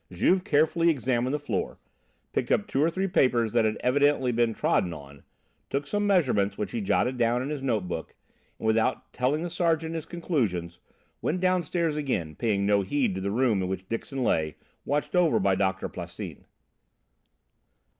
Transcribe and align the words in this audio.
Juve 0.11 0.43
carefully 0.43 0.89
examined 0.89 1.31
the 1.31 1.37
floor, 1.37 1.77
picked 2.33 2.51
up 2.51 2.65
two 2.65 2.81
or 2.81 2.89
three 2.89 3.05
papers 3.07 3.53
that 3.53 3.65
had 3.65 3.77
evidently 3.81 4.31
been 4.31 4.51
trodden 4.51 4.91
on, 4.93 5.21
took 5.69 5.85
some 5.85 6.07
measurements 6.07 6.57
which 6.57 6.71
he 6.71 6.81
jotted 6.81 7.19
down 7.19 7.43
in 7.43 7.49
his 7.51 7.61
note 7.61 7.87
book, 7.87 8.15
and, 8.57 8.65
without 8.65 9.13
telling 9.13 9.43
the 9.43 9.49
sergeant 9.51 9.93
his 9.93 10.07
conclusions, 10.07 10.79
went 11.21 11.39
downstairs 11.39 11.97
again, 11.97 12.33
paying 12.33 12.65
no 12.65 12.81
heed 12.81 13.13
to 13.13 13.21
the 13.21 13.29
next 13.29 13.37
room 13.37 13.61
in 13.61 13.67
which 13.69 13.87
Dixon 13.89 14.23
lay, 14.23 14.55
watched 14.85 15.15
over 15.15 15.39
by 15.39 15.53
Doctor 15.53 15.87
Plassin. 15.87 16.45